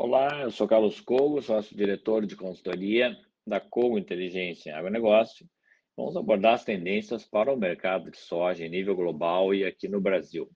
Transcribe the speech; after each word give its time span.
Olá, 0.00 0.42
eu 0.42 0.52
sou 0.52 0.68
Carlos 0.68 1.00
Cogo, 1.00 1.42
sócio-diretor 1.42 2.24
de 2.24 2.36
consultoria 2.36 3.18
da 3.44 3.58
Cogo 3.58 3.98
Inteligência 3.98 4.70
em 4.70 4.72
Agronegócio. 4.72 5.44
Vamos 5.96 6.16
abordar 6.16 6.54
as 6.54 6.62
tendências 6.62 7.24
para 7.24 7.52
o 7.52 7.56
mercado 7.56 8.08
de 8.08 8.16
soja 8.16 8.64
em 8.64 8.70
nível 8.70 8.94
global 8.94 9.52
e 9.52 9.64
aqui 9.64 9.88
no 9.88 10.00
Brasil. 10.00 10.48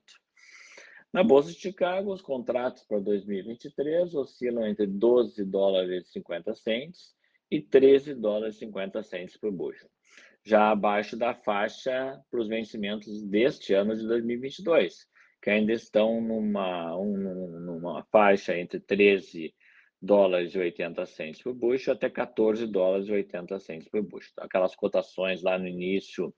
Na 1.12 1.22
Bolsa 1.22 1.52
de 1.52 1.58
Chicago, 1.58 2.10
os 2.10 2.22
contratos 2.22 2.84
para 2.84 2.98
2023 2.98 4.14
oscilam 4.14 4.66
entre 4.66 4.86
12 4.86 5.44
dólares 5.44 6.08
e 6.08 6.12
50 6.12 6.54
cents 6.54 7.14
e 7.50 7.60
13 7.60 8.14
dólares 8.14 8.56
e 8.56 8.60
50 8.60 9.02
cents 9.02 9.36
por 9.36 9.52
bushel, 9.52 9.90
já 10.42 10.70
abaixo 10.70 11.14
da 11.14 11.34
faixa 11.34 12.18
para 12.30 12.40
os 12.40 12.48
vencimentos 12.48 13.22
deste 13.24 13.74
ano 13.74 13.94
de 13.94 14.06
2022, 14.06 15.06
que 15.42 15.50
ainda 15.50 15.74
estão 15.74 16.18
numa, 16.22 16.96
um, 16.96 17.60
numa 17.60 18.02
faixa 18.04 18.56
entre 18.56 18.80
13 18.80 19.54
dólares 20.00 20.54
e 20.54 20.58
80 20.58 21.04
cents 21.04 21.42
por 21.42 21.52
bushel 21.52 21.92
até 21.92 22.08
14 22.08 22.66
dólares 22.66 23.08
e 23.08 23.12
80 23.12 23.58
cents 23.58 23.86
por 23.90 24.02
bushel. 24.02 24.32
Aquelas 24.38 24.74
cotações 24.74 25.42
lá 25.42 25.58
no 25.58 25.68
início 25.68 26.34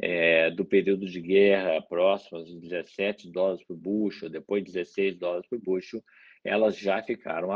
é, 0.00 0.50
do 0.50 0.64
período 0.64 1.06
de 1.06 1.20
guerra 1.20 1.80
próximas 1.82 2.46
de 2.46 2.58
17 2.60 3.30
dólares 3.30 3.64
por 3.66 3.76
bucho, 3.76 4.28
depois 4.28 4.64
16 4.64 5.16
dólares 5.18 5.48
por 5.48 5.60
bucho, 5.60 6.02
elas 6.44 6.76
já 6.76 7.02
ficaram 7.02 7.48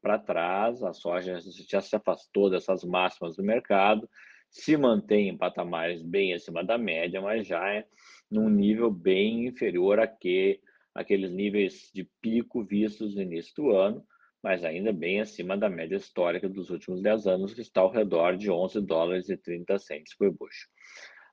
para 0.00 0.18
trás, 0.18 0.82
a 0.82 0.92
soja 0.92 1.38
já 1.68 1.80
se 1.80 1.94
afastou 1.94 2.48
dessas 2.48 2.82
máximas 2.84 3.36
do 3.36 3.42
mercado, 3.42 4.08
se 4.48 4.76
mantém 4.76 5.28
em 5.28 5.36
patamares 5.36 6.02
bem 6.02 6.32
acima 6.32 6.64
da 6.64 6.78
média, 6.78 7.20
mas 7.20 7.46
já 7.46 7.68
é 7.72 7.86
num 8.30 8.48
nível 8.48 8.90
bem 8.90 9.46
inferior 9.46 10.00
a 10.00 10.06
que 10.06 10.60
aqueles 10.94 11.30
níveis 11.30 11.90
de 11.94 12.08
pico 12.20 12.64
vistos 12.64 13.14
no 13.14 13.22
início 13.22 13.52
do 13.56 13.76
ano, 13.76 14.04
mas 14.42 14.64
ainda 14.64 14.92
bem 14.92 15.20
acima 15.20 15.56
da 15.56 15.68
média 15.68 15.96
histórica 15.96 16.48
dos 16.48 16.70
últimos 16.70 17.02
10 17.02 17.26
anos, 17.26 17.54
que 17.54 17.60
está 17.60 17.82
ao 17.82 17.92
redor 17.92 18.36
de 18.36 18.50
11 18.50 18.80
dólares 18.80 19.28
e 19.28 19.36
30 19.36 19.78
centos 19.78 20.14
por 20.14 20.30
bucho. 20.32 20.66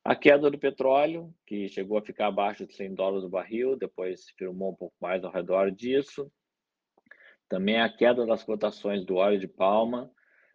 A 0.07 0.15
queda 0.15 0.49
do 0.49 0.57
petróleo, 0.57 1.35
que 1.45 1.67
chegou 1.67 1.97
a 1.97 2.01
ficar 2.01 2.27
abaixo 2.27 2.65
de 2.65 2.73
100 2.73 2.95
dólares 2.95 3.25
o 3.25 3.29
barril, 3.29 3.75
depois 3.75 4.23
se 4.23 4.33
firmou 4.35 4.71
um 4.71 4.73
pouco 4.73 4.95
mais 5.01 5.21
ao 5.21 5.29
redor 5.29 5.69
disso. 5.69 6.31
Também 7.49 7.81
a 7.81 7.89
queda 7.89 8.25
das 8.25 8.41
cotações 8.41 9.05
do 9.05 9.15
óleo 9.15 9.37
de 9.37 9.49
palma, 9.49 10.09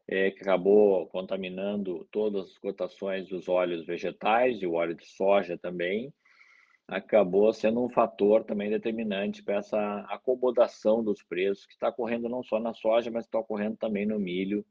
é, 0.08 0.30
que 0.30 0.40
acabou 0.40 1.06
contaminando 1.08 2.08
todas 2.10 2.46
as 2.46 2.56
cotações 2.56 3.28
dos 3.28 3.46
óleos 3.46 3.84
vegetais 3.84 4.62
e 4.62 4.66
o 4.66 4.72
óleo 4.72 4.94
de 4.94 5.04
soja 5.04 5.58
também, 5.58 6.10
acabou 6.88 7.52
sendo 7.52 7.84
um 7.84 7.90
fator 7.90 8.44
também 8.44 8.70
determinante 8.70 9.42
para 9.42 9.56
essa 9.56 9.98
acomodação 10.08 11.04
dos 11.04 11.22
preços 11.22 11.66
que 11.66 11.74
está 11.74 11.90
ocorrendo 11.90 12.26
não 12.26 12.42
só 12.42 12.58
na 12.58 12.72
soja, 12.72 13.10
mas 13.10 13.26
está 13.26 13.38
ocorrendo 13.38 13.76
também 13.76 14.06
no 14.06 14.18
milho 14.18 14.64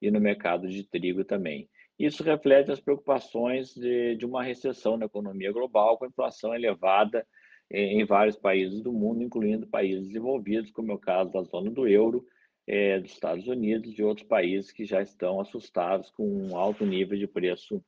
e 0.00 0.12
no 0.12 0.20
mercado 0.20 0.68
de 0.68 0.84
trigo 0.84 1.24
também. 1.24 1.68
Isso 1.98 2.22
reflete 2.22 2.70
as 2.70 2.80
preocupações 2.80 3.74
de, 3.74 4.14
de 4.16 4.24
uma 4.24 4.42
recessão 4.42 4.96
na 4.96 5.06
economia 5.06 5.50
global, 5.50 5.98
com 5.98 6.06
inflação 6.06 6.54
elevada 6.54 7.26
em, 7.70 8.00
em 8.00 8.04
vários 8.04 8.36
países 8.36 8.80
do 8.80 8.92
mundo, 8.92 9.22
incluindo 9.22 9.66
países 9.66 10.06
desenvolvidos, 10.06 10.70
como 10.70 10.92
é 10.92 10.94
o 10.94 10.98
caso 10.98 11.32
da 11.32 11.42
zona 11.42 11.70
do 11.70 11.88
euro, 11.88 12.24
é, 12.66 13.00
dos 13.00 13.12
Estados 13.12 13.48
Unidos 13.48 13.98
e 13.98 14.02
outros 14.02 14.26
países 14.26 14.70
que 14.70 14.84
já 14.84 15.02
estão 15.02 15.40
assustados 15.40 16.10
com 16.10 16.24
um 16.24 16.56
alto 16.56 16.84
nível 16.84 17.18
de 17.18 17.26
preço 17.26 17.82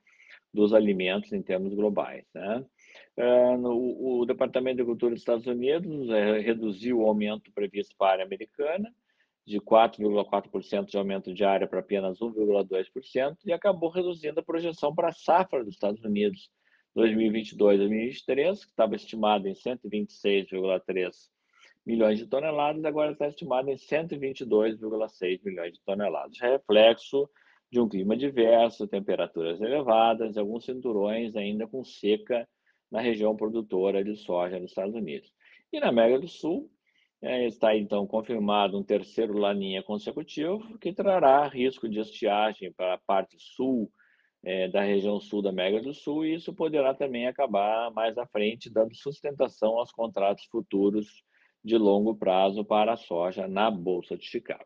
dos 0.53 0.73
alimentos 0.73 1.33
em 1.33 1.43
termos 1.43 1.75
globais. 1.75 2.25
Né? 2.35 2.65
Uh, 3.17 3.57
no, 3.59 4.21
o 4.21 4.27
Departamento 4.27 4.77
de 4.77 4.83
Agricultura 4.83 5.13
dos 5.13 5.21
Estados 5.21 5.47
Unidos 5.47 6.09
é, 6.11 6.41
reduziu 6.41 7.01
o 7.01 7.07
aumento 7.07 7.53
previsto 7.53 7.95
para 7.97 8.09
a 8.09 8.13
área 8.13 8.25
americana, 8.25 8.93
de 9.51 9.61
4,4% 9.61 10.87
de 10.87 10.97
aumento 10.97 11.35
de 11.35 11.45
área 11.45 11.67
para 11.67 11.81
apenas 11.81 12.21
1,2% 12.21 13.37
e 13.45 13.53
acabou 13.53 13.91
reduzindo 13.91 14.39
a 14.39 14.45
projeção 14.45 14.95
para 14.95 15.09
a 15.09 15.13
safra 15.13 15.65
dos 15.65 15.75
Estados 15.75 16.03
Unidos 16.05 16.49
2022-2023, 16.97 18.61
que 18.61 18.67
estava 18.67 18.95
estimada 18.95 19.49
em 19.49 19.55
126,3 19.55 21.11
milhões 21.85 22.19
de 22.19 22.27
toneladas, 22.29 22.85
agora 22.85 23.11
está 23.11 23.27
estimada 23.27 23.71
em 23.73 23.75
122,6 23.75 25.41
milhões 25.45 25.73
de 25.73 25.81
toneladas, 25.85 26.39
reflexo 26.41 27.29
de 27.73 27.81
um 27.81 27.89
clima 27.89 28.17
diverso, 28.17 28.87
temperaturas 28.87 29.61
elevadas 29.61 30.37
alguns 30.37 30.65
cinturões 30.65 31.35
ainda 31.35 31.67
com 31.67 31.83
seca 31.83 32.49
na 32.89 33.01
região 33.01 33.35
produtora 33.35 34.05
de 34.05 34.15
soja 34.17 34.61
dos 34.61 34.71
Estados 34.71 34.95
Unidos. 34.95 35.33
E 35.73 35.81
na 35.81 35.89
América 35.89 36.21
do 36.21 36.29
Sul, 36.29 36.71
é, 36.71 36.80
está 37.23 37.77
então 37.77 38.07
confirmado 38.07 38.79
um 38.79 38.83
terceiro 38.83 39.37
laninha 39.37 39.83
consecutivo, 39.83 40.79
que 40.79 40.93
trará 40.93 41.47
risco 41.47 41.89
de 41.89 42.01
estiagem 42.01 42.73
para 42.73 42.95
a 42.95 42.99
parte 42.99 43.37
sul 43.39 43.91
é, 44.43 44.69
da 44.69 44.81
região 44.81 45.21
sul 45.21 45.43
da 45.43 45.51
América 45.51 45.83
do 45.83 45.93
Sul, 45.93 46.25
e 46.25 46.35
isso 46.35 46.55
poderá 46.55 46.95
também 46.95 47.27
acabar 47.27 47.91
mais 47.91 48.17
à 48.17 48.27
frente, 48.27 48.73
dando 48.73 48.95
sustentação 48.95 49.79
aos 49.79 49.93
contratos 49.93 50.45
futuros 50.47 51.23
de 51.63 51.77
longo 51.77 52.15
prazo 52.15 52.65
para 52.65 52.95
a 52.95 52.97
soja 52.97 53.47
na 53.47 53.71
Bolsa 53.71 54.17
de 54.17 54.25
Chicago. 54.25 54.65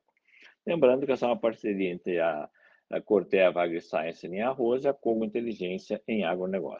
Lembrando 0.64 1.04
que 1.04 1.12
essa 1.12 1.26
é 1.26 1.28
uma 1.28 1.40
parceria 1.40 1.90
entre 1.90 2.20
a, 2.20 2.48
a 2.90 3.00
Corteva 3.00 3.62
AgriScience 3.62 4.26
em 4.26 4.42
arroz 4.42 4.84
e 4.84 4.88
a 4.88 4.94
Congo 4.94 5.24
Inteligência 5.24 6.00
em 6.06 6.24
agronegócio. 6.24 6.72